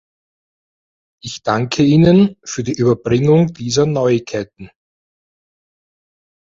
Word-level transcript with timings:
Ich 1.21 1.43
danke 1.43 1.83
Ihnen 1.83 2.35
für 2.43 2.63
die 2.63 2.73
Überbringung 2.73 3.53
dieser 3.53 3.85
Neuigkeiten. 3.85 4.71